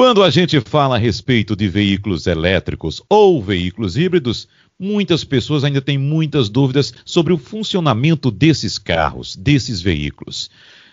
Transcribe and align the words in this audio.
Quando 0.00 0.22
a 0.22 0.30
gente 0.30 0.58
fala 0.62 0.96
a 0.96 0.98
respeito 0.98 1.54
de 1.54 1.68
veículos 1.68 2.26
elétricos 2.26 3.02
ou 3.06 3.42
veículos 3.42 3.98
híbridos, 3.98 4.48
muitas 4.78 5.24
pessoas 5.24 5.62
ainda 5.62 5.82
têm 5.82 5.98
muitas 5.98 6.48
dúvidas 6.48 6.94
sobre 7.04 7.34
o 7.34 7.36
funcionamento 7.36 8.30
desses 8.30 8.78
carros, 8.78 9.36
desses 9.36 9.82
veículos. 9.82 10.50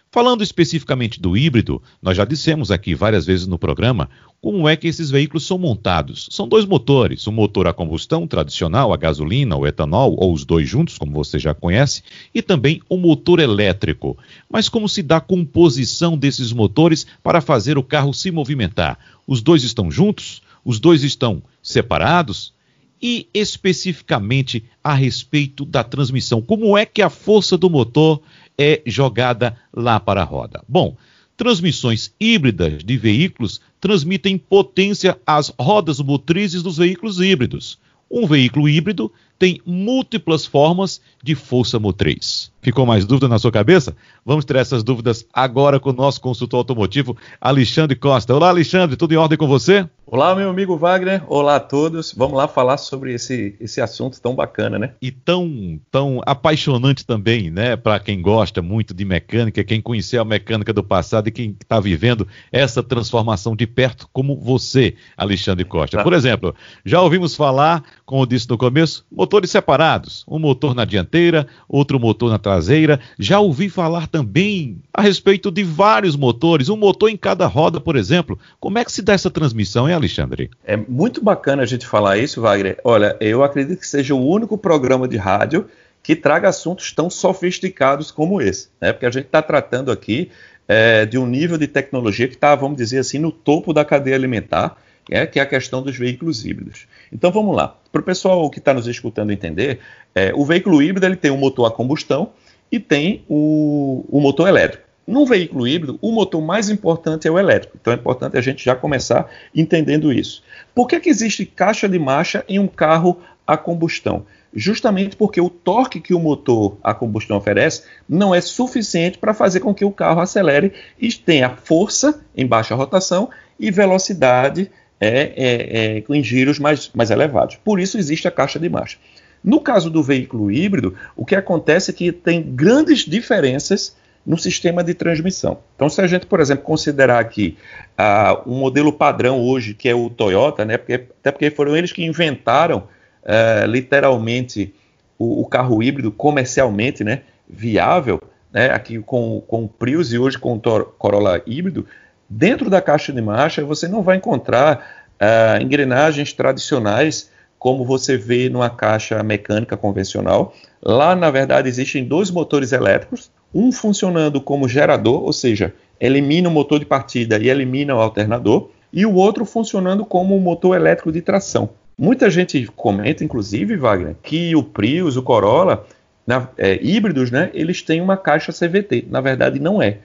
Falando 0.10 0.42
especificamente 0.42 1.20
do 1.20 1.36
híbrido, 1.36 1.82
nós 2.02 2.16
já 2.16 2.24
dissemos 2.24 2.72
aqui 2.72 2.96
várias 2.96 3.26
vezes 3.26 3.46
no 3.46 3.60
programa 3.60 4.10
como 4.40 4.68
é 4.68 4.76
que 4.76 4.88
esses 4.88 5.10
veículos 5.10 5.46
são 5.46 5.58
montados. 5.58 6.30
São 6.32 6.48
dois 6.48 6.66
motores, 6.66 7.28
um 7.28 7.32
motor 7.32 7.68
a 7.68 7.74
combustão 7.74 8.26
tradicional, 8.26 8.94
a 8.94 8.98
gasolina, 8.98 9.58
o 9.58 9.68
etanol, 9.68 10.16
ou 10.18 10.32
os 10.32 10.46
dois 10.46 10.70
juntos, 10.70 10.98
como 10.98 11.12
você 11.12 11.38
já 11.38 11.54
conhece, 11.54 12.04
e 12.34 12.42
também 12.42 12.82
o 12.88 12.96
um 12.96 13.00
motor 13.00 13.40
elétrico. 13.40 14.18
Mas 14.50 14.70
como 14.70 14.88
se 14.88 15.04
dá 15.04 15.18
a 15.18 15.22
composição 15.22 16.18
desses 16.18 16.54
motores 16.54 17.06
para 17.22 17.42
fazer 17.42 17.78
o 17.78 17.84
carro 17.84 18.14
se 18.14 18.32
movimentar? 18.32 18.98
Os 19.28 19.42
dois 19.42 19.64
estão 19.64 19.92
juntos? 19.92 20.42
Os 20.64 20.80
dois 20.80 21.04
estão 21.04 21.44
separados? 21.62 22.54
E 23.02 23.28
especificamente 23.34 24.64
a 24.84 24.94
respeito 24.94 25.64
da 25.66 25.84
transmissão, 25.84 26.42
como 26.42 26.78
é 26.78 26.86
que 26.86 27.02
a 27.02 27.10
força 27.10 27.58
do 27.58 27.70
motor 27.70 28.22
é 28.58 28.82
jogada 28.86 29.56
lá 29.72 30.00
para 30.00 30.22
a 30.22 30.26
roda. 30.26 30.64
Bom, 30.68 30.98
transmissões 31.36 32.12
híbridas 32.20 32.84
de 32.84 32.98
veículos 32.98 33.62
transmitem 33.80 34.38
potência 34.38 35.20
às 35.26 35.54
rodas 35.60 36.00
motrizes 36.00 36.64
dos 36.64 36.78
veículos 36.78 37.20
híbridos. 37.20 37.78
Um 38.10 38.26
veículo 38.26 38.68
híbrido 38.68 39.12
tem 39.38 39.62
múltiplas 39.66 40.46
formas 40.46 41.02
de 41.24 41.36
força 41.36 41.80
motriz. 41.80 42.52
Ficou 42.62 42.86
mais 42.86 43.06
dúvida 43.06 43.28
na 43.28 43.40
sua 43.40 43.52
cabeça? 43.52 43.96
Vamos 44.26 44.44
tirar 44.44 44.60
essas 44.60 44.84
dúvidas 44.84 45.26
agora 45.32 45.80
com 45.80 45.92
o 45.92 45.94
nosso 45.94 46.20
consultor 46.20 46.58
automotivo, 46.58 47.16
Alexandre 47.40 47.96
Costa. 47.96 48.36
Olá, 48.36 48.50
Alexandre, 48.50 48.98
tudo 48.98 49.14
em 49.14 49.18
ordem 49.18 49.38
com 49.38 49.48
você? 49.48 49.88
Olá, 50.10 50.34
meu 50.34 50.50
amigo 50.50 50.78
Wagner. 50.78 51.22
Olá 51.28 51.58
a 51.58 51.60
todos. 51.60 52.14
Vamos 52.14 52.38
lá 52.38 52.48
falar 52.48 52.78
sobre 52.78 53.14
esse, 53.14 53.56
esse 53.60 53.82
assunto 53.82 54.22
tão 54.22 54.34
bacana, 54.34 54.80
né? 54.80 54.94
E 55.02 55.12
tão, 55.12 55.80
tão 55.92 56.22
apaixonante 56.26 57.06
também, 57.06 57.52
né? 57.52 57.76
Para 57.76 58.00
quem 58.00 58.22
gosta 58.22 58.62
muito 58.62 58.94
de 58.94 59.04
mecânica, 59.04 59.66
quem 59.66 59.82
conheceu 59.82 60.22
a 60.22 60.26
mecânica 60.26 60.72
do 60.72 60.82
passado 60.82 61.28
e 61.28 61.32
quem 61.32 61.56
está 61.62 61.80
vivendo 61.82 62.26
essa 62.54 62.82
transformação 62.82 63.54
de 63.54 63.68
perto, 63.68 64.08
como 64.14 64.38
você, 64.38 64.96
Alexandre 65.18 65.66
Costa. 65.66 65.98
Tá. 65.98 66.04
Por 66.04 66.14
exemplo, 66.14 66.56
já 66.86 67.02
ouvimos 67.02 67.36
falar, 67.36 67.84
como 68.06 68.22
eu 68.22 68.26
disse 68.26 68.50
no 68.50 68.58
começo, 68.58 69.06
motores 69.28 69.52
separados. 69.52 70.24
Um 70.26 70.40
motor 70.40 70.74
na 70.74 70.86
dianteira, 70.86 71.46
outro 71.68 72.00
motor 72.00 72.32
na 72.32 72.40
traseira. 72.40 72.98
Já 73.20 73.42
ouvi 73.42 73.68
falar 73.68 74.08
também 74.08 74.78
a 74.94 75.02
respeito 75.02 75.52
de 75.52 75.66
vários 75.66 76.16
motores, 76.16 76.70
um 76.70 76.78
motor 76.78 77.10
em 77.10 77.18
cada 77.18 77.46
roda, 77.46 77.82
por 77.82 77.98
exemplo. 77.98 78.40
Como 78.58 78.80
é 78.80 78.86
que 78.86 78.92
se 78.92 79.02
dá 79.02 79.12
essa 79.12 79.30
transmissão, 79.30 79.90
hein, 79.90 79.96
Alexandre? 79.96 80.50
É 80.64 80.78
muito 80.78 81.22
bacana 81.22 81.64
a 81.64 81.66
gente 81.66 81.86
falar 81.86 82.18
isso, 82.18 82.40
Wagner. 82.40 82.80
Olha, 82.86 83.18
eu 83.20 83.44
acredito 83.44 83.80
que 83.80 83.88
seja 83.88 84.16
o 84.16 84.26
único 84.26 84.58
programa 84.58 85.10
de 85.10 85.18
rádio 85.18 85.66
que 86.02 86.16
traga 86.16 86.48
assuntos 86.48 86.94
tão 86.94 87.10
sofisticados 87.10 88.12
como 88.12 88.42
esse, 88.42 88.70
né? 88.80 88.94
Porque 88.94 89.06
a 89.06 89.12
gente 89.12 89.26
está 89.26 89.42
tratando 89.42 89.92
aqui 89.92 90.32
é, 90.66 91.06
de 91.06 91.18
um 91.18 91.28
nível 91.28 91.58
de 91.58 91.68
tecnologia 91.68 92.30
que 92.30 92.36
está, 92.36 92.56
vamos 92.56 92.78
dizer 92.78 93.00
assim, 93.00 93.20
no 93.20 93.30
topo 93.30 93.74
da 93.74 93.84
cadeia 93.84 94.16
alimentar, 94.16 94.78
é, 95.10 95.26
que 95.26 95.40
é 95.40 95.42
a 95.42 95.46
questão 95.46 95.82
dos 95.82 95.98
veículos 95.98 96.46
híbridos. 96.46 96.88
Então 97.12 97.32
vamos 97.32 97.56
lá. 97.56 97.78
Para 97.92 98.02
o 98.02 98.04
pessoal 98.04 98.50
que 98.50 98.60
está 98.60 98.74
nos 98.74 98.88
escutando 98.88 99.32
entender, 99.32 99.80
é, 100.14 100.34
o 100.34 100.46
veículo 100.46 100.82
híbrido 100.82 101.06
ele 101.06 101.16
tem 101.16 101.32
um 101.32 101.38
motor 101.38 101.68
a 101.68 101.72
combustão 101.72 102.32
e 102.72 102.80
tem 102.80 103.24
o, 103.28 104.06
o 104.10 104.20
motor 104.20 104.48
elétrico. 104.48 104.86
Num 105.08 105.26
veículo 105.26 105.66
híbrido, 105.66 105.98
o 106.02 106.12
motor 106.12 106.42
mais 106.42 106.70
importante 106.70 107.28
é 107.28 107.32
o 107.32 107.40
elétrico. 107.40 107.78
Então 107.80 107.94
é 107.94 107.96
importante 107.96 108.38
a 108.38 108.42
gente 108.42 108.64
já 108.64 108.76
começar 108.76 109.30
entendendo 109.56 110.12
isso. 110.12 110.44
Por 110.76 110.86
que, 110.86 111.00
que 111.00 111.10
existe 111.10 111.46
caixa 111.46 111.88
de 111.88 111.98
marcha 111.98 112.44
em 112.48 112.60
um 112.60 112.68
carro 112.68 113.18
a 113.46 113.56
combustão? 113.56 114.26
Justamente 114.54 115.16
porque 115.16 115.40
o 115.40 115.50
torque 115.50 116.02
que 116.02 116.14
o 116.14 116.20
motor 116.20 116.78
a 116.84 116.94
combustão 116.94 117.38
oferece 117.38 117.84
não 118.08 118.36
é 118.36 118.42
suficiente 118.42 119.18
para 119.18 119.34
fazer 119.34 119.62
com 119.62 119.74
que 119.74 119.86
o 119.86 119.92
carro 119.92 120.20
acelere 120.20 120.74
e 121.00 121.10
tenha 121.14 121.56
força 121.56 122.22
em 122.36 122.46
baixa 122.46 122.76
rotação 122.76 123.30
e 123.58 123.72
velocidade 123.72 124.70
é, 125.00 125.34
é, 125.36 125.98
é, 125.98 126.04
em 126.10 126.24
giros 126.24 126.60
mais, 126.60 126.90
mais 126.94 127.12
elevados. 127.12 127.56
Por 127.56 127.80
isso 127.80 127.98
existe 127.98 128.28
a 128.28 128.32
caixa 128.32 128.60
de 128.60 128.70
marcha. 128.70 128.98
No 129.44 129.62
caso 129.62 129.90
do 129.90 130.02
veículo 130.04 130.52
híbrido, 130.52 130.96
o 131.16 131.26
que 131.26 131.36
acontece 131.36 131.92
é 131.92 131.94
que 131.94 132.12
tem 132.12 132.42
grandes 132.42 133.00
diferenças 133.00 133.96
no 134.26 134.38
sistema 134.38 134.84
de 134.84 134.94
transmissão. 134.94 135.60
Então, 135.76 135.88
se 135.88 136.02
a 136.02 136.08
gente, 136.08 136.26
por 136.26 136.42
exemplo, 136.42 136.66
considerar 136.66 137.20
aqui 137.20 137.58
uh, 137.98 138.50
um 138.50 138.60
modelo 138.60 138.92
padrão 138.92 139.40
hoje, 139.40 139.74
que 139.74 139.88
é 139.88 139.96
o 139.96 140.10
Toyota, 140.10 140.66
né, 140.66 140.78
porque, 140.78 140.94
até 140.96 141.32
porque 141.32 141.50
foram 141.50 141.78
eles 141.78 141.94
que 141.94 142.04
inventaram 142.04 142.80
uh, 143.24 143.66
literalmente 143.66 144.76
o, 145.18 145.42
o, 145.42 145.46
carro 145.46 145.82
híbrido 145.82 146.12
comercialmente 146.12 147.06
né, 147.06 147.22
viável, 147.48 148.22
né, 148.52 148.70
aqui 148.72 149.00
com, 149.00 149.42
com 149.48 149.64
o 149.64 149.70
Prius 149.70 150.12
e 150.12 150.18
hoje 150.18 150.38
com 150.38 150.56
o 150.56 150.60
Corolla 150.60 151.42
híbrido, 151.46 151.86
dentro 152.30 152.70
da 152.70 152.82
caixa 152.82 153.12
de 153.12 153.22
marcha 153.22 153.64
você 153.64 153.88
não 153.88 154.02
vai 154.02 154.18
encontrar 154.18 155.08
uh, 155.22 155.62
engrenagens 155.62 156.34
tradicionais 156.34 157.30
como 157.60 157.84
você 157.84 158.18
vê 158.18 158.50
numa 158.50 158.70
caixa 158.70 159.22
mecânica 159.24 159.76
convencional. 159.76 160.54
Lá, 160.82 161.16
na 161.16 161.32
verdade, 161.32 161.68
existem 161.68 162.04
dois 162.04 162.30
motores 162.30 162.72
elétricos, 162.72 163.32
um 163.54 163.72
funcionando 163.72 164.40
como 164.40 164.68
gerador, 164.68 165.24
ou 165.24 165.34
seja, 165.34 165.74
elimina 166.00 166.50
o 166.50 166.52
motor 166.52 166.80
de 166.80 166.86
partida 166.86 167.38
e 167.38 167.50
elimina 167.50 167.96
o 167.96 168.00
alternador, 168.00 168.70
e 168.94 169.06
o 169.06 169.16
outro 169.16 169.44
funcionando 169.44 170.06
como 170.06 170.36
um 170.36 170.40
motor 170.40 170.76
elétrico 170.76 171.12
de 171.12 171.22
tração. 171.22 171.72
Muita 171.98 172.30
gente 172.30 172.68
comenta, 172.76 173.24
inclusive, 173.24 173.76
Wagner, 173.76 174.16
que 174.22 174.56
o 174.56 174.62
Prius, 174.62 175.18
o 175.18 175.24
Corolla, 175.24 175.86
na, 176.26 176.48
é, 176.58 176.78
híbridos, 176.82 177.32
né, 177.32 177.50
eles 177.54 177.82
têm 177.82 178.02
uma 178.02 178.16
caixa 178.16 178.52
CVT. 178.52 179.08
Na 179.10 179.20
verdade, 179.20 179.60
não 179.60 179.82
é. 179.82 179.98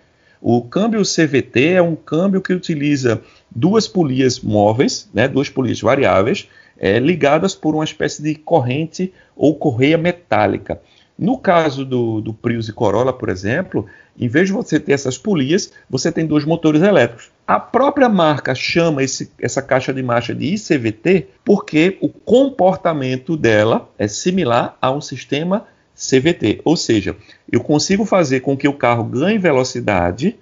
O 0.45 0.61
câmbio 0.61 1.03
CVT 1.03 1.75
é 1.75 1.83
um 1.83 1.95
câmbio 1.95 2.43
que 2.43 2.53
utiliza 2.53 3.23
duas 3.49 3.87
polias 3.87 4.41
móveis, 4.41 5.09
né, 5.15 5.29
duas 5.29 5.49
polias 5.49 5.81
variáveis, 5.81 6.49
é, 6.77 6.99
ligadas 6.99 7.55
por 7.55 7.77
uma 7.77 7.85
espécie 7.85 8.21
de 8.21 8.35
corrente 8.35 9.13
ou 9.37 9.55
correia 9.55 9.97
metálica. 9.97 10.81
No 11.17 11.39
caso 11.39 11.85
do, 11.85 12.21
do 12.21 12.35
Prius 12.35 12.69
e 12.69 12.73
Corolla, 12.73 13.13
por 13.13 13.29
exemplo, 13.29 13.87
em 14.19 14.27
vez 14.27 14.49
de 14.49 14.53
você 14.53 14.81
ter 14.81 14.95
essas 14.95 15.17
polias, 15.17 15.73
você 15.89 16.11
tem 16.11 16.27
dois 16.27 16.45
motores 16.45 16.83
elétricos. 16.83 17.31
A 17.47 17.61
própria 17.61 18.09
marca 18.09 18.53
chama 18.53 19.05
esse, 19.05 19.31
essa 19.39 19.63
caixa 19.63 19.95
de 19.95 20.03
marcha 20.03 20.35
de 20.35 20.55
ICVT 20.55 21.29
porque 21.45 21.99
o 22.01 22.09
comportamento 22.09 23.37
dela 23.37 23.89
é 23.97 24.09
similar 24.09 24.77
a 24.83 24.91
um 24.91 25.01
sistema 25.01 25.67
CVT, 25.95 26.61
ou 26.65 26.77
seja, 26.77 27.17
eu 27.51 27.61
consigo 27.61 28.05
fazer 28.05 28.41
com 28.41 28.57
que 28.57 28.67
o 28.67 28.73
carro 28.73 29.05
ganhe 29.05 29.39
velocidade 29.39 30.37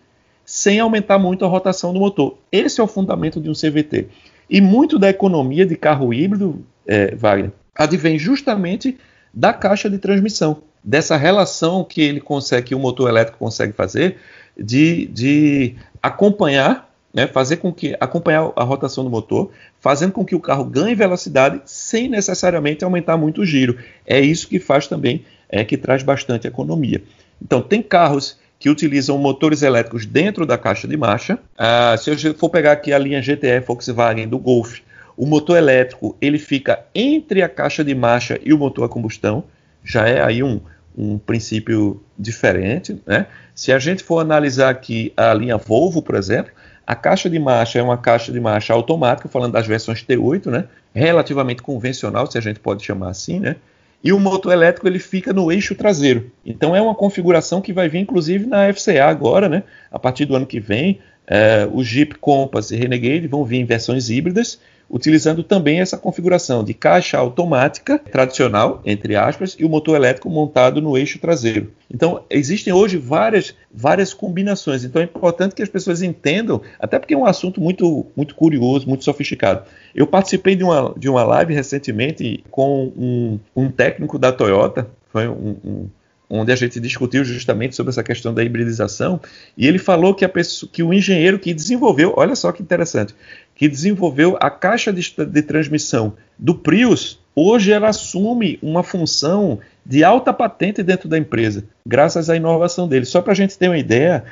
sem 0.44 0.80
aumentar 0.80 1.18
muito 1.18 1.44
a 1.44 1.48
rotação 1.48 1.92
do 1.92 2.00
motor. 2.00 2.36
Esse 2.50 2.80
é 2.80 2.84
o 2.84 2.88
fundamento 2.88 3.40
de 3.40 3.48
um 3.48 3.52
CVT. 3.52 4.08
E 4.48 4.60
muito 4.60 4.98
da 4.98 5.08
economia 5.08 5.64
de 5.64 5.76
carro 5.76 6.12
híbrido, 6.12 6.64
é, 6.86 7.14
Wagner, 7.14 7.52
advém 7.74 8.18
justamente 8.18 8.98
da 9.32 9.52
caixa 9.52 9.88
de 9.88 9.98
transmissão, 9.98 10.62
dessa 10.82 11.16
relação 11.16 11.84
que 11.84 12.00
ele 12.00 12.20
consegue, 12.20 12.68
que 12.68 12.74
o 12.74 12.78
motor 12.78 13.08
elétrico 13.08 13.38
consegue 13.38 13.72
fazer, 13.72 14.16
de, 14.58 15.06
de 15.06 15.76
acompanhar, 16.02 16.90
né, 17.14 17.26
fazer 17.26 17.58
com 17.58 17.72
que 17.72 17.96
acompanhar 18.00 18.52
a 18.56 18.64
rotação 18.64 19.04
do 19.04 19.10
motor, 19.10 19.50
fazendo 19.78 20.12
com 20.12 20.24
que 20.24 20.34
o 20.34 20.40
carro 20.40 20.64
ganhe 20.64 20.94
velocidade 20.94 21.62
sem 21.64 22.08
necessariamente 22.08 22.84
aumentar 22.84 23.16
muito 23.16 23.42
o 23.42 23.46
giro. 23.46 23.78
É 24.06 24.20
isso 24.20 24.48
que 24.48 24.58
faz 24.58 24.86
também, 24.86 25.24
é 25.50 25.64
que 25.64 25.76
traz 25.76 26.02
bastante 26.02 26.46
economia. 26.46 27.02
Então 27.42 27.60
tem 27.60 27.82
carros 27.82 28.38
que 28.58 28.68
utilizam 28.68 29.16
motores 29.18 29.62
elétricos 29.62 30.04
dentro 30.04 30.44
da 30.44 30.58
caixa 30.58 30.86
de 30.86 30.96
marcha. 30.96 31.38
Ah, 31.56 31.96
se 31.98 32.10
eu 32.10 32.34
for 32.34 32.50
pegar 32.50 32.72
aqui 32.72 32.92
a 32.92 32.98
linha 32.98 33.20
GTE 33.20 33.60
Volkswagen 33.66 34.28
do 34.28 34.38
Golf, 34.38 34.80
o 35.16 35.26
motor 35.26 35.56
elétrico 35.56 36.16
ele 36.20 36.38
fica 36.38 36.84
entre 36.94 37.42
a 37.42 37.48
caixa 37.48 37.82
de 37.82 37.94
marcha 37.94 38.38
e 38.44 38.52
o 38.52 38.58
motor 38.58 38.84
a 38.84 38.88
combustão, 38.88 39.44
já 39.82 40.06
é 40.06 40.22
aí 40.22 40.42
um, 40.42 40.60
um 40.96 41.18
princípio 41.18 42.02
diferente. 42.18 43.00
Né? 43.06 43.26
Se 43.54 43.72
a 43.72 43.78
gente 43.78 44.02
for 44.02 44.20
analisar 44.20 44.68
aqui 44.68 45.12
a 45.16 45.32
linha 45.32 45.56
Volvo, 45.56 46.02
por 46.02 46.14
exemplo, 46.14 46.52
a 46.86 46.94
caixa 46.94 47.30
de 47.30 47.38
marcha 47.38 47.78
é 47.78 47.82
uma 47.82 47.96
caixa 47.96 48.30
de 48.30 48.40
marcha 48.40 48.74
automática, 48.74 49.28
falando 49.28 49.52
das 49.52 49.66
versões 49.66 50.04
T8, 50.04 50.46
né? 50.46 50.64
relativamente 50.94 51.62
convencional, 51.62 52.30
se 52.30 52.36
a 52.36 52.40
gente 52.40 52.60
pode 52.60 52.84
chamar 52.84 53.10
assim, 53.10 53.40
né? 53.40 53.56
E 54.02 54.12
o 54.12 54.18
motor 54.18 54.52
elétrico 54.52 54.86
ele 54.86 54.98
fica 54.98 55.32
no 55.32 55.52
eixo 55.52 55.74
traseiro. 55.74 56.30
Então 56.44 56.74
é 56.74 56.80
uma 56.80 56.94
configuração 56.94 57.60
que 57.60 57.72
vai 57.72 57.88
vir 57.88 57.98
inclusive 57.98 58.46
na 58.46 58.72
FCA 58.72 59.04
agora, 59.04 59.48
né? 59.48 59.62
A 59.90 59.98
partir 59.98 60.24
do 60.24 60.34
ano 60.34 60.46
que 60.46 60.58
vem, 60.58 61.00
é, 61.26 61.68
o 61.70 61.82
Jeep 61.84 62.16
Compass 62.16 62.70
e 62.70 62.76
Renegade 62.76 63.28
vão 63.28 63.44
vir 63.44 63.58
em 63.58 63.64
versões 63.64 64.10
híbridas, 64.10 64.60
utilizando 64.90 65.44
também 65.44 65.80
essa 65.80 65.96
configuração 65.96 66.64
de 66.64 66.74
caixa 66.74 67.16
automática 67.16 67.98
tradicional, 67.98 68.82
entre 68.84 69.14
aspas, 69.14 69.56
e 69.58 69.64
o 69.64 69.68
motor 69.68 69.94
elétrico 69.94 70.28
montado 70.28 70.82
no 70.82 70.98
eixo 70.98 71.20
traseiro. 71.20 71.72
Então, 71.88 72.24
existem 72.28 72.72
hoje 72.72 72.96
várias, 72.96 73.54
várias 73.72 74.12
combinações. 74.12 74.82
Então, 74.82 75.00
é 75.00 75.04
importante 75.04 75.54
que 75.54 75.62
as 75.62 75.68
pessoas 75.68 76.02
entendam, 76.02 76.60
até 76.78 76.98
porque 76.98 77.14
é 77.14 77.16
um 77.16 77.24
assunto 77.24 77.60
muito, 77.60 78.06
muito 78.16 78.34
curioso, 78.34 78.88
muito 78.88 79.04
sofisticado. 79.04 79.62
Eu 79.94 80.08
participei 80.08 80.56
de 80.56 80.64
uma, 80.64 80.92
de 80.96 81.08
uma 81.08 81.22
live 81.22 81.54
recentemente 81.54 82.42
com 82.50 82.92
um, 82.96 83.38
um 83.54 83.70
técnico 83.70 84.18
da 84.18 84.32
Toyota, 84.32 84.90
foi 85.12 85.28
um, 85.28 85.56
um 85.64 85.88
onde 86.30 86.52
a 86.52 86.56
gente 86.56 86.78
discutiu 86.78 87.24
justamente 87.24 87.74
sobre 87.74 87.90
essa 87.90 88.04
questão 88.04 88.32
da 88.32 88.44
hibridização, 88.44 89.20
e 89.58 89.66
ele 89.66 89.78
falou 89.78 90.14
que, 90.14 90.26
pessoa, 90.28 90.70
que 90.72 90.80
o 90.80 90.94
engenheiro 90.94 91.40
que 91.40 91.52
desenvolveu, 91.52 92.14
olha 92.16 92.36
só 92.36 92.52
que 92.52 92.62
interessante, 92.62 93.12
que 93.60 93.68
desenvolveu 93.68 94.38
a 94.40 94.48
caixa 94.48 94.90
de, 94.90 95.14
de 95.26 95.42
transmissão 95.42 96.14
do 96.38 96.54
Prius, 96.54 97.18
hoje 97.36 97.70
ela 97.70 97.90
assume 97.90 98.58
uma 98.62 98.82
função 98.82 99.58
de 99.84 100.02
alta 100.02 100.32
patente 100.32 100.82
dentro 100.82 101.10
da 101.10 101.18
empresa, 101.18 101.66
graças 101.84 102.30
à 102.30 102.36
inovação 102.36 102.88
dele. 102.88 103.04
Só 103.04 103.20
para 103.20 103.32
a 103.32 103.36
gente 103.36 103.58
ter 103.58 103.68
uma 103.68 103.76
ideia, 103.76 104.24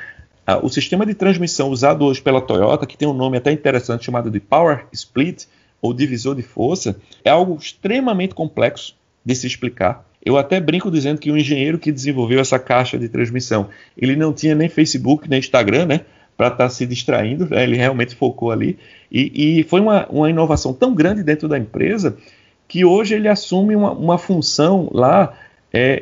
o 0.63 0.69
sistema 0.69 1.05
de 1.05 1.13
transmissão 1.13 1.69
usado 1.69 2.05
hoje 2.05 2.19
pela 2.19 2.41
Toyota, 2.41 2.87
que 2.87 2.97
tem 2.97 3.07
um 3.07 3.13
nome 3.13 3.37
até 3.37 3.51
interessante 3.51 4.03
chamado 4.03 4.31
de 4.31 4.39
Power 4.39 4.87
Split, 4.91 5.43
ou 5.79 5.93
divisor 5.93 6.33
de 6.33 6.41
força, 6.41 6.95
é 7.23 7.29
algo 7.29 7.55
extremamente 7.55 8.33
complexo 8.33 8.95
de 9.23 9.35
se 9.35 9.45
explicar. 9.45 10.03
Eu 10.25 10.39
até 10.39 10.59
brinco 10.59 10.89
dizendo 10.89 11.19
que 11.19 11.31
o 11.31 11.37
engenheiro 11.37 11.77
que 11.77 11.91
desenvolveu 11.91 12.39
essa 12.39 12.57
caixa 12.57 12.97
de 12.97 13.07
transmissão, 13.07 13.69
ele 13.95 14.15
não 14.15 14.33
tinha 14.33 14.55
nem 14.55 14.69
Facebook, 14.69 15.29
nem 15.29 15.37
Instagram, 15.37 15.85
né? 15.85 16.01
Para 16.39 16.47
estar 16.47 16.63
tá 16.63 16.69
se 16.69 16.85
distraindo, 16.85 17.49
né, 17.49 17.63
ele 17.63 17.75
realmente 17.75 18.15
focou 18.15 18.49
ali. 18.49 18.79
E, 19.11 19.59
e 19.59 19.63
foi 19.63 19.81
uma, 19.81 20.07
uma, 20.07 20.29
inovação 20.29 20.73
tão 20.73 20.95
grande 20.95 21.21
dentro 21.21 21.49
da 21.49 21.57
empresa 21.57 22.15
que 22.65 22.85
hoje 22.85 23.13
ele 23.13 23.27
assume 23.27 23.75
uma, 23.75 23.91
uma 23.91 24.17
função 24.17 24.89
lá 24.93 25.33
é, 25.73 26.01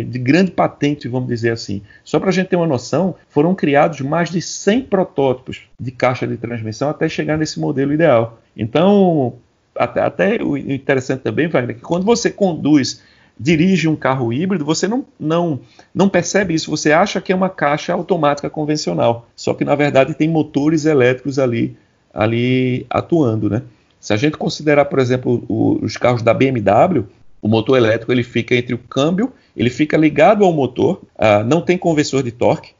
é, 0.00 0.02
de 0.04 0.18
grande 0.18 0.52
patente, 0.52 1.06
vamos 1.06 1.28
dizer 1.28 1.50
assim. 1.50 1.82
Só 2.02 2.18
para 2.18 2.30
a 2.30 2.32
gente 2.32 2.48
ter 2.48 2.56
uma 2.56 2.66
noção, 2.66 3.14
foram 3.28 3.54
criados 3.54 4.00
mais 4.00 4.30
de 4.30 4.40
100 4.40 4.84
protótipos 4.84 5.60
de 5.78 5.90
caixa 5.90 6.26
de 6.26 6.38
transmissão 6.38 6.88
até 6.88 7.06
chegar 7.06 7.36
nesse 7.36 7.60
modelo 7.60 7.92
ideal. 7.92 8.40
Então, 8.56 9.34
até, 9.76 10.00
até 10.00 10.42
o 10.42 10.56
interessante 10.56 11.20
também, 11.20 11.46
Wagner, 11.46 11.76
é 11.76 11.78
que 11.78 11.84
quando 11.84 12.06
você 12.06 12.30
conduz 12.30 13.02
dirige 13.38 13.88
um 13.88 13.96
carro 13.96 14.32
híbrido, 14.32 14.64
você 14.64 14.86
não, 14.86 15.04
não, 15.18 15.60
não 15.94 16.08
percebe 16.08 16.54
isso, 16.54 16.70
você 16.70 16.92
acha 16.92 17.20
que 17.20 17.32
é 17.32 17.36
uma 17.36 17.50
caixa 17.50 17.92
automática 17.92 18.48
convencional, 18.48 19.26
só 19.34 19.54
que 19.54 19.64
na 19.64 19.74
verdade 19.74 20.14
tem 20.14 20.28
motores 20.28 20.84
elétricos 20.84 21.38
ali, 21.38 21.76
ali 22.12 22.86
atuando, 22.88 23.50
né? 23.50 23.62
Se 23.98 24.12
a 24.12 24.16
gente 24.16 24.36
considerar, 24.36 24.84
por 24.84 24.98
exemplo, 24.98 25.44
o, 25.48 25.78
os 25.82 25.96
carros 25.96 26.22
da 26.22 26.34
BMW, 26.34 27.06
o 27.40 27.48
motor 27.48 27.76
elétrico 27.76 28.12
ele 28.12 28.22
fica 28.22 28.54
entre 28.54 28.74
o 28.74 28.78
câmbio, 28.78 29.32
ele 29.56 29.70
fica 29.70 29.96
ligado 29.96 30.44
ao 30.44 30.52
motor, 30.52 31.00
ah, 31.16 31.42
não 31.42 31.60
tem 31.62 31.78
conversor 31.78 32.22
de 32.22 32.30
torque. 32.30 32.72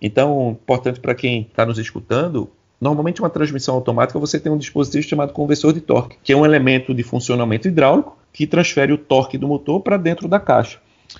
Então, 0.00 0.58
importante 0.60 0.98
para 0.98 1.14
quem 1.14 1.42
está 1.42 1.64
nos 1.64 1.78
escutando, 1.78 2.50
normalmente 2.80 3.20
uma 3.20 3.30
transmissão 3.30 3.76
automática 3.76 4.18
você 4.18 4.40
tem 4.40 4.50
um 4.50 4.58
dispositivo 4.58 5.06
chamado 5.06 5.32
conversor 5.32 5.72
de 5.72 5.80
torque, 5.80 6.16
que 6.22 6.32
é 6.32 6.36
um 6.36 6.44
elemento 6.44 6.92
de 6.92 7.04
funcionamento 7.04 7.68
hidráulico 7.68 8.16
que 8.32 8.46
transfere 8.46 8.92
o 8.92 8.98
torque 8.98 9.36
do 9.36 9.46
motor 9.46 9.80
para 9.80 9.96
dentro 9.96 10.26
da 10.26 10.40
caixa. 10.40 10.78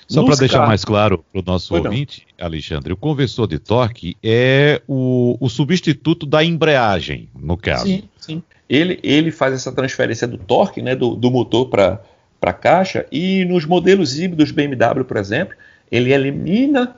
Só 0.09 0.25
para 0.25 0.37
deixar 0.37 0.67
mais 0.67 0.85
claro 0.85 1.25
para 1.31 1.41
o 1.41 1.44
nosso 1.44 1.75
ouvinte, 1.75 2.26
não. 2.38 2.47
Alexandre, 2.47 2.93
o 2.93 2.97
conversor 2.97 3.47
de 3.47 3.59
torque 3.59 4.17
é 4.23 4.81
o, 4.88 5.37
o, 5.38 5.49
substituto 5.49 6.25
da 6.25 6.43
embreagem, 6.43 7.29
no 7.38 7.56
caso. 7.56 7.87
Sim, 7.87 8.05
sim. 8.19 8.43
Ele, 8.69 8.99
ele 9.03 9.31
faz 9.31 9.53
essa 9.53 9.70
transferência 9.70 10.26
do 10.26 10.38
torque 10.38 10.81
né, 10.81 10.97
do, 10.97 11.14
do 11.14 11.31
motor 11.31 11.69
para 11.69 12.00
a 12.41 12.53
caixa 12.53 13.06
e 13.12 13.44
nos 13.44 13.67
modelos 13.67 14.19
híbridos 14.19 14.50
BMW, 14.50 15.05
por 15.05 15.19
exemplo, 15.19 15.55
ele 15.91 16.12
elimina 16.12 16.97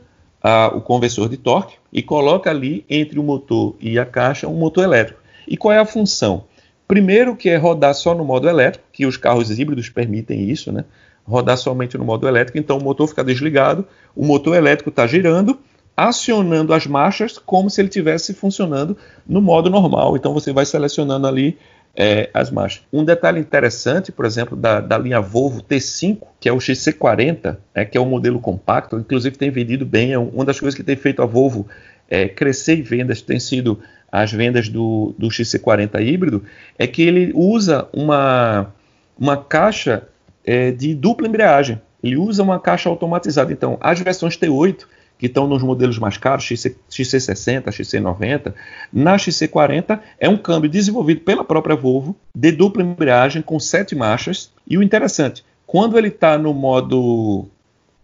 o 0.75 0.81
conversor 0.81 1.29
de 1.29 1.39
torque 1.39 1.77
e 1.93 2.03
coloca 2.03 2.51
ali 2.51 2.85
entre 2.89 3.19
o 3.19 3.23
motor 3.23 3.75
e 3.81 3.99
a 3.99 4.05
caixa 4.05 4.47
um 4.47 4.55
motor 4.55 4.85
elétrico. 4.85 5.21
E 5.49 5.57
qual 5.57 5.73
é 5.73 5.79
a 5.79 5.87
função? 5.87 6.45
Primeiro, 6.87 7.35
que 7.35 7.49
é 7.49 7.57
rodar 7.57 7.95
só 7.95 8.15
no 8.15 8.25
modo 8.25 8.49
elétrico, 8.49 8.87
que 8.93 9.07
os 9.07 9.17
carros 9.17 9.51
híbridos 9.59 9.89
permitem 9.89 10.49
isso, 10.49 10.71
né? 10.71 10.85
Rodar 11.25 11.57
somente 11.57 11.97
no 11.97 12.05
modo 12.05 12.29
elétrico, 12.29 12.59
então 12.59 12.77
o 12.77 12.83
motor 12.83 13.09
fica 13.09 13.25
desligado, 13.25 13.87
o 14.15 14.25
motor 14.25 14.55
elétrico 14.55 14.91
está 14.91 15.07
girando, 15.07 15.59
acionando 15.97 16.75
as 16.75 16.87
marchas 16.87 17.39
como 17.39 17.71
se 17.71 17.81
ele 17.81 17.89
estivesse 17.89 18.35
funcionando 18.35 18.97
no 19.27 19.41
modo 19.41 19.71
normal. 19.71 20.17
Então 20.17 20.35
você 20.35 20.53
vai 20.53 20.67
selecionando 20.67 21.27
ali 21.27 21.57
é, 21.97 22.29
as 22.35 22.51
marchas. 22.51 22.83
Um 22.93 23.05
detalhe 23.05 23.41
interessante, 23.41 24.13
por 24.13 24.27
exemplo, 24.27 24.57
da, 24.57 24.81
da, 24.81 24.99
linha 24.99 25.21
Volvo 25.21 25.63
T5, 25.63 26.19
que 26.41 26.49
é 26.49 26.53
o 26.53 26.59
XC40, 26.59 27.57
né, 27.75 27.85
que 27.85 27.97
é 27.97 28.01
um 28.01 28.07
modelo 28.07 28.41
compacto, 28.41 28.99
inclusive 28.99 29.39
tem 29.39 29.51
vendido 29.51 29.87
bem, 29.87 30.13
é 30.13 30.19
uma 30.19 30.45
das 30.45 30.59
coisas 30.59 30.77
que 30.77 30.83
tem 30.83 30.97
feito 30.97 31.23
a 31.23 31.27
Volvo 31.27 31.67
é, 32.09 32.29
crescer 32.29 32.79
em 32.79 32.83
vendas 32.83 33.23
tem 33.23 33.41
sido 33.41 33.81
as 34.15 34.33
vendas 34.33 34.69
do, 34.69 35.13
do 35.19 35.27
XC40 35.27 36.01
híbrido, 36.01 36.45
é 36.79 36.87
que 36.87 37.03
ele 37.03 37.33
usa 37.35 37.89
uma, 37.93 38.73
uma 39.19 39.37
caixa 39.37 40.07
é, 40.47 40.71
de 40.71 40.95
dupla 40.95 41.27
embreagem. 41.27 41.83
Ele 42.01 42.17
usa 42.17 42.41
uma 42.45 42.61
caixa 42.61 42.89
automatizada. 42.89 43.53
Então, 43.53 43.77
as 43.81 43.99
versões 43.99 44.37
T8, 44.37 44.85
que 45.19 45.27
estão 45.27 45.49
nos 45.49 45.65
modelos 45.65 45.99
mais 45.99 46.17
caros, 46.17 46.45
XC, 46.45 46.77
XC60, 46.89 47.65
XC90, 47.65 48.55
na 48.93 49.17
XC40 49.17 49.99
é 50.21 50.29
um 50.29 50.37
câmbio 50.37 50.71
desenvolvido 50.71 51.23
pela 51.23 51.45
própria 51.45 51.75
Volvo, 51.75 52.15
de 52.33 52.53
dupla 52.53 52.85
embreagem, 52.85 53.43
com 53.43 53.59
sete 53.59 53.97
marchas. 53.97 54.53
E 54.65 54.79
o 54.79 54.83
interessante, 54.83 55.45
quando 55.67 55.99
ele 55.99 56.07
está 56.09 56.39
no 56.39 56.55
modo 56.55 57.49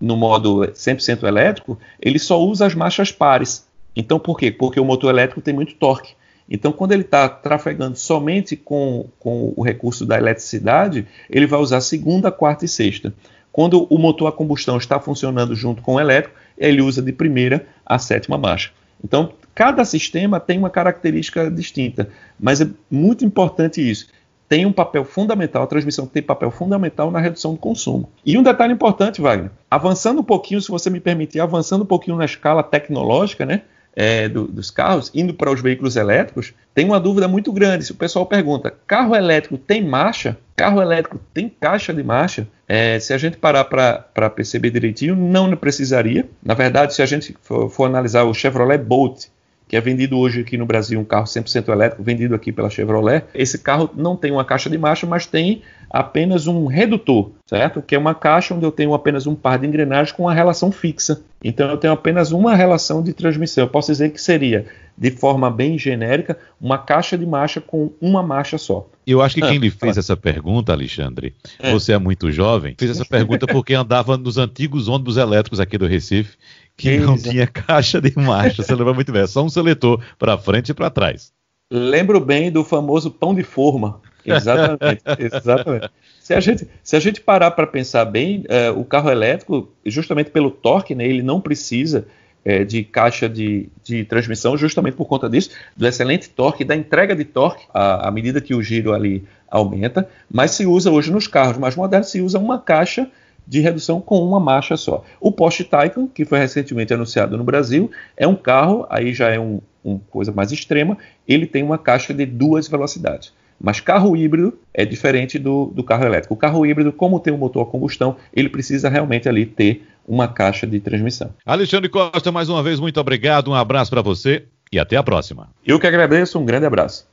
no 0.01 0.17
modo 0.17 0.63
100% 0.63 1.23
elétrico, 1.25 1.79
ele 2.01 2.19
só 2.19 2.43
usa 2.43 2.67
as 2.67 2.75
marchas 2.75 3.13
pares. 3.13 3.70
Então, 3.95 4.19
por 4.19 4.39
quê? 4.39 4.51
Porque 4.51 4.79
o 4.79 4.85
motor 4.85 5.11
elétrico 5.11 5.41
tem 5.41 5.55
muito 5.55 5.75
torque. 5.75 6.15
Então, 6.49 6.73
quando 6.73 6.93
ele 6.93 7.03
está 7.03 7.29
trafegando 7.29 7.97
somente 7.97 8.57
com, 8.57 9.09
com 9.21 9.55
o 9.57 9.63
recurso 9.63 10.05
da 10.05 10.19
eletricidade, 10.19 11.07
ele 11.29 11.47
vai 11.47 11.61
usar 11.61 11.81
segunda, 11.81 12.33
quarta 12.33 12.65
e 12.65 12.69
sexta. 12.69 13.15
Quando 13.53 13.87
o 13.89 13.99
motor 13.99 14.27
a 14.27 14.33
combustão 14.33 14.77
está 14.77 14.99
funcionando 14.99 15.55
junto 15.55 15.83
com 15.83 15.95
o 15.95 16.01
elétrico, 16.01 16.35
ele 16.59 16.83
usa 16.83 17.01
de 17.01 17.13
primeira 17.13 17.67
a 17.87 17.99
sétima 17.99 18.37
marcha. 18.37 18.73
Então, 19.03 19.33
cada 19.55 19.85
sistema 19.85 20.41
tem 20.41 20.59
uma 20.59 20.71
característica 20.71 21.51
distinta, 21.51 22.11
mas 22.39 22.61
é 22.61 22.69
muito 22.91 23.25
importante 23.25 23.81
isso. 23.89 24.09
Tem 24.49 24.67
um 24.67 24.73
papel 24.73 25.05
fundamental, 25.05 25.63
a 25.63 25.67
transmissão 25.67 26.07
tem 26.07 26.23
papel 26.23 26.51
fundamental 26.51 27.11
na 27.11 27.21
redução 27.21 27.53
do 27.53 27.59
consumo. 27.59 28.11
E 28.27 28.37
um 28.37 28.43
detalhe 28.43 28.73
importante, 28.73 29.21
Wagner, 29.21 29.53
avançando 29.71 30.21
um 30.21 30.25
pouquinho, 30.25 30.61
se 30.61 30.69
você 30.69 30.91
me 30.91 30.99
permitir, 30.99 31.39
avançando 31.39 31.83
um 31.83 31.87
pouquinho 31.87 32.17
na 32.17 32.25
escala 32.25 32.63
tecnológica, 32.63 33.47
né? 33.47 33.63
É, 33.95 34.29
do, 34.29 34.47
dos 34.47 34.71
carros, 34.71 35.11
indo 35.15 35.35
para 35.35 35.51
os 35.51 35.61
veículos 35.61 35.97
elétricos, 35.97 36.55
tem 36.75 36.87
uma 36.87 37.01
dúvida 37.01 37.27
muito 37.27 37.53
grande. 37.53 37.85
Se 37.85 37.93
o 37.93 37.97
pessoal 37.97 38.27
pergunta: 38.27 38.75
carro 38.87 39.15
elétrico 39.15 39.59
tem 39.59 39.85
marcha? 39.85 40.37
Carro 40.57 40.81
elétrico 40.81 41.21
tem 41.33 41.49
caixa 41.49 41.93
de 41.93 42.03
marcha? 42.03 42.47
É, 42.69 42.99
se 43.01 43.13
a 43.13 43.19
gente 43.19 43.37
parar 43.37 43.65
para 43.65 44.31
perceber 44.31 44.71
direitinho, 44.71 45.17
não 45.17 45.55
precisaria. 45.57 46.29
Na 46.43 46.55
verdade, 46.55 46.95
se 46.95 47.03
a 47.03 47.07
gente 47.07 47.37
for, 47.43 47.69
for 47.69 47.85
analisar 47.85 48.25
o 48.25 48.35
Chevrolet 48.35 48.79
Bolt, 48.79 49.27
que 49.71 49.77
é 49.77 49.81
vendido 49.81 50.19
hoje 50.19 50.41
aqui 50.41 50.59
no 50.59 50.67
Brasil, 50.67 50.99
um 50.99 51.05
carro 51.05 51.27
100% 51.27 51.69
elétrico, 51.69 52.03
vendido 52.03 52.35
aqui 52.35 52.51
pela 52.51 52.69
Chevrolet. 52.69 53.25
Esse 53.33 53.57
carro 53.57 53.89
não 53.97 54.17
tem 54.17 54.33
uma 54.33 54.45
caixa 54.45 54.69
de 54.69 54.77
marcha, 54.77 55.07
mas 55.07 55.27
tem 55.27 55.63
apenas 55.89 56.49
um 56.49 56.67
redutor, 56.67 57.31
certo? 57.47 57.81
Que 57.81 57.95
é 57.95 57.99
uma 57.99 58.13
caixa 58.13 58.53
onde 58.53 58.65
eu 58.65 58.73
tenho 58.73 58.93
apenas 58.95 59.29
um 59.29 59.35
par 59.37 59.61
de 59.61 59.69
engrenagens 59.69 60.11
com 60.11 60.25
uma 60.25 60.35
relação 60.35 60.73
fixa. 60.73 61.23
Então 61.43 61.71
eu 61.71 61.77
tenho 61.77 61.93
apenas 61.93 62.33
uma 62.33 62.57
relação 62.57 63.01
de 63.01 63.13
transmissão. 63.13 63.63
Eu 63.63 63.69
posso 63.69 63.93
dizer 63.93 64.11
que 64.11 64.21
seria, 64.21 64.67
de 64.99 65.13
forma 65.13 65.49
bem 65.49 65.79
genérica, 65.79 66.37
uma 66.61 66.77
caixa 66.77 67.17
de 67.17 67.25
marcha 67.25 67.61
com 67.61 67.93
uma 68.01 68.25
marcha 68.25 68.59
só. 68.59 68.89
Eu 69.07 69.23
acho 69.23 69.37
que 69.37 69.41
quem 69.41 69.57
ah, 69.57 69.61
lhe 69.61 69.71
fez 69.71 69.97
essa 69.97 70.17
pergunta, 70.17 70.73
Alexandre, 70.73 71.33
é. 71.61 71.71
você 71.71 71.93
é 71.93 71.99
muito 71.99 72.31
jovem, 72.33 72.75
fez 72.77 72.91
essa 72.91 73.05
pergunta 73.09 73.47
porque 73.47 73.75
andava 73.75 74.17
nos 74.17 74.37
antigos 74.37 74.89
ônibus 74.89 75.17
elétricos 75.17 75.61
aqui 75.61 75.79
do 75.79 75.87
Recife 75.87 76.37
que 76.81 76.99
não 76.99 77.17
tinha 77.17 77.47
caixa 77.47 78.01
de 78.01 78.13
marcha. 78.17 78.63
Você 78.63 78.75
lembra 78.75 78.95
muito 78.95 79.13
bem, 79.13 79.23
é 79.23 79.27
só 79.27 79.45
um 79.45 79.49
seletor 79.49 80.01
para 80.19 80.39
frente 80.39 80.71
e 80.71 80.75
para 80.75 80.89
trás. 80.89 81.33
Lembro 81.71 82.19
bem 82.19 82.51
do 82.51 82.65
famoso 82.65 83.11
pão 83.11 83.35
de 83.35 83.43
forma. 83.43 84.01
Exatamente, 84.25 85.03
exatamente. 85.19 85.91
Se 86.21 86.35
a 86.35 86.41
gente, 86.41 86.69
se 86.83 86.97
a 86.97 87.01
gente 87.01 87.21
parar 87.21 87.51
para 87.51 87.67
pensar 87.67 88.05
bem, 88.05 88.45
é, 88.49 88.71
o 88.71 88.85
carro 88.85 89.11
elétrico, 89.11 89.71
justamente 89.85 90.31
pelo 90.31 90.51
torque, 90.51 90.95
né, 90.95 91.07
ele 91.07 91.23
não 91.23 91.41
precisa 91.41 92.07
é, 92.45 92.65
de 92.65 92.83
caixa 92.83 93.29
de, 93.29 93.69
de, 93.85 94.05
transmissão, 94.05 94.57
justamente 94.57 94.95
por 94.95 95.07
conta 95.07 95.29
disso, 95.29 95.51
do 95.77 95.87
excelente 95.87 96.31
torque, 96.31 96.65
da 96.65 96.75
entrega 96.75 97.15
de 97.15 97.25
torque 97.25 97.65
à, 97.75 98.09
à 98.09 98.11
medida 98.11 98.41
que 98.41 98.55
o 98.55 98.63
giro 98.63 98.93
ali 98.93 99.25
aumenta, 99.51 100.09
mas 100.31 100.53
se 100.53 100.67
usa 100.67 100.91
hoje 100.91 101.11
nos 101.11 101.27
carros 101.27 101.59
mais 101.59 101.77
modernos, 101.77 102.11
se 102.11 102.21
usa 102.21 102.39
uma 102.39 102.59
caixa 102.59 103.11
de 103.51 103.59
redução 103.59 104.01
com 104.01 104.23
uma 104.23 104.39
marcha 104.39 104.77
só. 104.77 105.05
O 105.21 105.33
Porsche 105.33 105.65
Taycan, 105.65 106.07
que 106.07 106.25
foi 106.25 106.39
recentemente 106.39 106.95
anunciado 106.95 107.37
no 107.37 107.43
Brasil, 107.43 107.91
é 108.17 108.25
um 108.25 108.37
carro, 108.37 108.87
aí 108.89 109.13
já 109.13 109.29
é 109.29 109.41
um, 109.41 109.61
uma 109.83 110.01
coisa 110.09 110.31
mais 110.31 110.53
extrema, 110.53 110.97
ele 111.27 111.47
tem 111.47 111.65
uma 111.65 111.77
caixa 111.77 112.15
de 112.15 112.25
duas 112.25 112.69
velocidades. 112.69 113.33
Mas 113.61 113.81
carro 113.81 114.17
híbrido 114.17 114.57
é 114.73 114.85
diferente 114.85 115.37
do, 115.37 115.67
do 115.75 115.83
carro 115.83 116.05
elétrico. 116.05 116.33
O 116.33 116.37
carro 116.37 116.65
híbrido, 116.65 116.93
como 116.93 117.19
tem 117.19 117.33
um 117.33 117.39
motor 117.39 117.67
a 117.67 117.67
combustão, 117.67 118.17
ele 118.33 118.49
precisa 118.49 118.89
realmente 118.89 119.29
ali 119.29 119.45
ter 119.45 119.85
uma 120.07 120.29
caixa 120.29 120.65
de 120.65 120.79
transmissão. 120.79 121.35
Alexandre 121.45 121.89
Costa, 121.89 122.31
mais 122.31 122.49
uma 122.49 122.63
vez, 122.63 122.79
muito 122.79 123.01
obrigado, 123.01 123.51
um 123.51 123.55
abraço 123.55 123.91
para 123.91 124.01
você 124.01 124.45
e 124.73 124.79
até 124.79 124.97
a 124.97 125.03
próxima. 125.03 125.49
Eu 125.67 125.81
que 125.81 125.89
agradeço, 125.89 126.39
um 126.39 126.45
grande 126.45 126.67
abraço. 126.67 127.05